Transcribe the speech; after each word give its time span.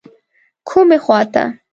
کومې 0.67 0.97
خواته. 1.03 1.43